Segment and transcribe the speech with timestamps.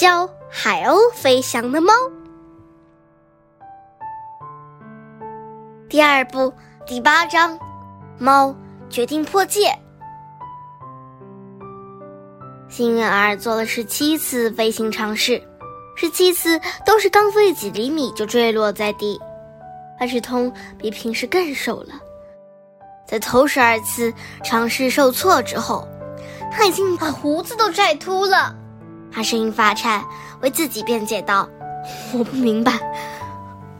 [0.00, 1.92] 教海鸥飞翔的猫。
[5.90, 6.50] 第二部
[6.86, 7.58] 第八章，
[8.18, 8.56] 猫
[8.88, 9.70] 决定破戒。
[12.70, 15.38] 幸运儿做了十七次飞行尝试，
[15.94, 19.20] 十七次都是刚飞几厘米就坠落在地。
[20.00, 21.92] 万事通比平时更瘦了。
[23.06, 24.10] 在头十二次
[24.42, 25.86] 尝试受挫之后，
[26.50, 28.56] 他已经把胡子都拽秃了。
[29.12, 30.04] 他声音发颤，
[30.40, 31.48] 为自己辩解道
[32.12, 32.78] ：“我不明白，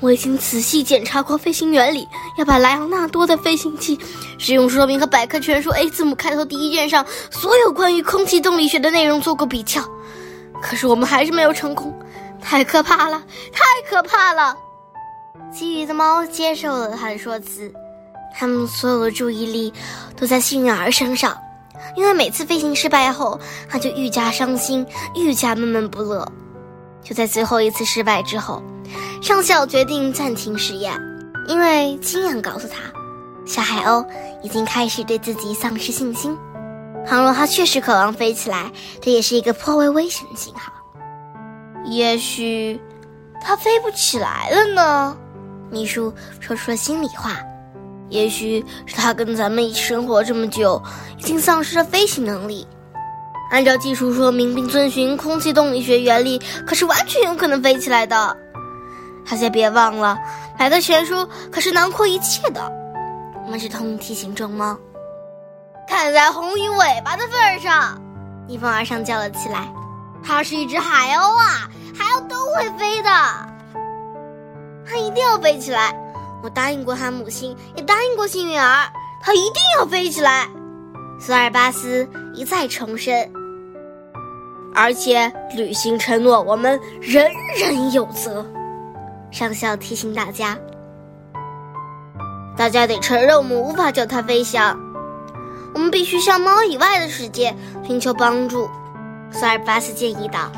[0.00, 2.06] 我已经仔细检查过飞行原理，
[2.36, 3.98] 要把莱昂纳多的飞行器
[4.38, 9.80] 使用说明和百科全书 A 字母开头第一卷上所有关于空气动力学的内容做过比较，
[10.60, 11.94] 可是我们还是没有成功，
[12.40, 14.56] 太可怕了，太可怕了。”
[15.52, 17.72] 其余的猫接受了他的说辞。
[18.36, 19.72] 他们所有的注意力
[20.16, 21.38] 都在幸运儿身上，
[21.96, 23.38] 因为每次飞行失败后，
[23.68, 26.26] 他就愈加伤心，愈加闷闷不乐。
[27.02, 28.62] 就在最后一次失败之后，
[29.20, 30.98] 上校决定暂停实验，
[31.46, 32.76] 因为经验告诉他，
[33.46, 34.06] 小海鸥
[34.42, 36.36] 已经开始对自己丧失信心。
[37.06, 40.72] 倘若他确实渴望飞起来，这也是一个颇为危险的信号。
[41.84, 42.80] 也许，
[43.42, 45.16] 他飞不起来了呢？
[45.70, 46.10] 秘书
[46.40, 47.36] 说出了心里话。
[48.08, 50.80] 也许是他跟咱们一起生活这么久，
[51.18, 52.66] 已经丧失了飞行能力。
[53.50, 58.36] 按照技术说明并遵循空气动力学原理，可是完全有可能飞起来的。
[59.28, 60.18] 大家别忘了，
[60.58, 62.72] 百科全书可是囊括一切的。
[63.44, 64.76] 我们是通提醒众猫。
[65.88, 68.00] 看在红鱼尾巴的份上，
[68.46, 69.68] 逆风而上叫了起来
[70.24, 73.10] ：“它是一只海鸥啊，海鸥都会飞的，
[74.86, 75.94] 它一定要飞起来。”
[76.44, 78.92] 我答应过他母亲，也答应过幸运儿，
[79.22, 80.46] 他一定要飞起来。
[81.18, 83.32] 索尔巴斯一再重申，
[84.74, 88.44] 而且履行承诺，我们人人有责。
[89.30, 90.58] 上校提醒大家，
[92.58, 94.78] 大家得承认，我们无法叫它飞翔，
[95.72, 98.68] 我们必须向猫以外的世界寻求帮助。
[99.30, 100.52] 索尔巴斯建议道：“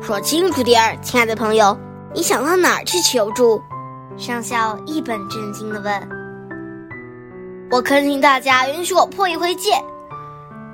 [0.00, 1.78] 说清楚点儿，亲爱的朋友，
[2.14, 3.62] 你想到哪儿去求助？”
[4.16, 6.08] 上校一本正经地问
[7.70, 9.70] ：“我恳请大家允许我破一回戒，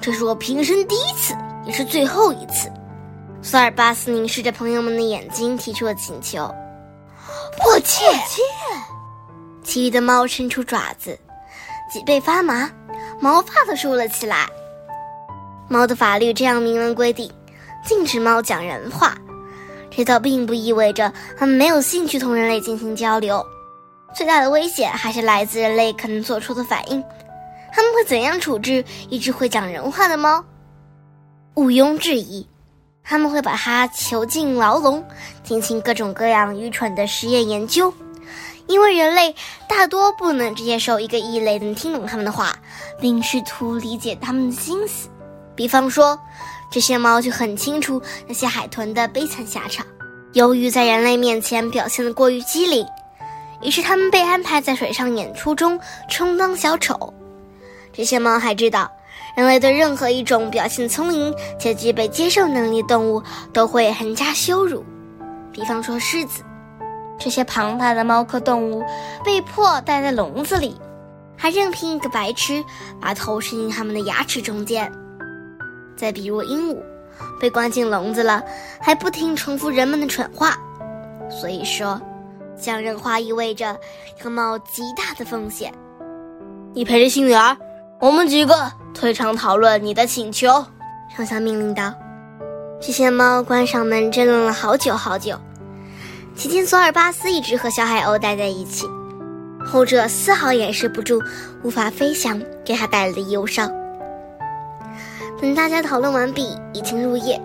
[0.00, 1.34] 这是我平生第一次，
[1.64, 2.70] 也是最后一次。”
[3.40, 6.52] 索尔巴斯凝视着朋友们的眼睛，提出了请求
[7.58, 8.04] ：“破戒！”
[9.62, 11.16] 其余的猫伸出爪子，
[11.92, 12.68] 脊背发麻，
[13.20, 14.48] 毛发都竖了起来。
[15.68, 17.30] 猫的法律这样明文规定：
[17.84, 19.14] 禁止猫讲人话。
[19.98, 23.44] 这倒并不意味着他们没有兴趣同人类进行交流，
[24.14, 27.02] 最大的危险还是来自人类可能做出的反应。
[27.72, 30.44] 他们会怎样处置一只会讲人话的猫？
[31.54, 32.46] 毋庸置疑，
[33.02, 35.04] 他们会把它囚禁牢笼，
[35.42, 37.92] 进行各种各样愚蠢的实验研究。
[38.68, 39.34] 因为人类
[39.68, 42.56] 大多不能接受一个异类能听懂他们的话，
[43.00, 45.08] 并试图理解他们的心思。
[45.58, 46.16] 比方说。
[46.70, 49.86] 这些猫就很清楚那些海豚的悲惨下场，
[50.34, 52.86] 由于在人类面前表现的过于机灵，
[53.62, 55.80] 于是它们被安排在水上演出中
[56.10, 57.14] 充当小丑。
[57.90, 58.92] 这些猫还知道，
[59.34, 64.84] 人类对任何一种表现聪明且具备接受能力的动物都会横加羞辱，
[65.50, 66.42] 比方说狮子。
[67.18, 68.84] 这些庞大的猫科动物
[69.24, 70.78] 被迫待在笼子里，
[71.34, 72.62] 还任凭一个白痴
[73.00, 74.92] 把头伸进它们的牙齿中间。
[75.98, 76.78] 再比如鹦鹉，
[77.40, 78.40] 被关进笼子了，
[78.80, 80.56] 还不停重复人们的蠢话。
[81.28, 82.00] 所以说，
[82.56, 83.76] 讲人话意味着
[84.22, 85.74] 要冒极大的风险。
[86.72, 87.56] 你陪着幸运儿，
[87.98, 90.64] 我们几个退场讨论你的请求。
[91.16, 91.92] 上校命令道。
[92.80, 95.36] 这些猫关上门争论了好久好久。
[96.36, 98.86] 期间，索尔巴斯一直和小海鸥待在一起，
[99.66, 101.20] 后者丝毫掩饰不住
[101.64, 103.68] 无法飞翔给他带来的忧伤。
[105.40, 107.40] 等大家讨论完毕，已经入夜。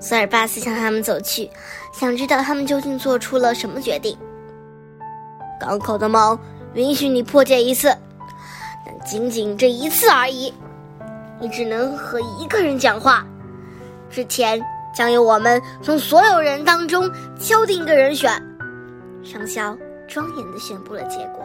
[0.00, 1.50] 索尔巴斯向他们走去，
[1.92, 4.16] 想知道他们究竟做出了什么决定。
[5.60, 6.38] 港口的猫
[6.74, 7.92] 允许你破戒一次，
[8.86, 10.54] 但仅仅这一次而已。
[11.40, 13.26] 你只能和一个人讲话，
[14.08, 14.60] 之前
[14.94, 17.10] 将由我们从所有人当中
[17.40, 18.30] 敲定一个人选。
[19.24, 19.76] 上校
[20.06, 21.44] 庄严地宣布了结果。